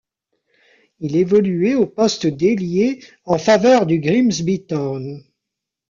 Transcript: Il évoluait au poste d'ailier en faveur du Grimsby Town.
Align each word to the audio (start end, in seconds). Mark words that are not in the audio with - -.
Il 0.99 1.15
évoluait 1.15 1.75
au 1.75 1.85
poste 1.85 2.25
d'ailier 2.25 3.03
en 3.23 3.37
faveur 3.37 3.85
du 3.85 3.99
Grimsby 3.99 4.65
Town. 4.65 5.23